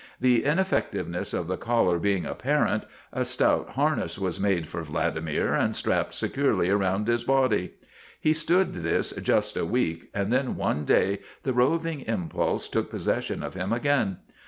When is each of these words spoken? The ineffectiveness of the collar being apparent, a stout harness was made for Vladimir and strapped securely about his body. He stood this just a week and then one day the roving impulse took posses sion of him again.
The 0.19 0.43
ineffectiveness 0.45 1.31
of 1.31 1.45
the 1.45 1.57
collar 1.57 1.99
being 1.99 2.25
apparent, 2.25 2.85
a 3.13 3.23
stout 3.23 3.69
harness 3.73 4.17
was 4.17 4.39
made 4.39 4.67
for 4.67 4.81
Vladimir 4.81 5.53
and 5.53 5.75
strapped 5.75 6.15
securely 6.15 6.69
about 6.69 7.07
his 7.07 7.23
body. 7.23 7.75
He 8.19 8.33
stood 8.33 8.73
this 8.73 9.11
just 9.11 9.55
a 9.55 9.63
week 9.63 10.09
and 10.11 10.33
then 10.33 10.55
one 10.55 10.85
day 10.85 11.19
the 11.43 11.53
roving 11.53 11.99
impulse 11.99 12.67
took 12.67 12.89
posses 12.89 13.25
sion 13.25 13.43
of 13.43 13.53
him 13.53 13.71
again. 13.71 14.17